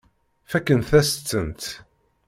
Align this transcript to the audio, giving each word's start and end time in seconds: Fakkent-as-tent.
Fakkent-as-tent. 0.51 1.63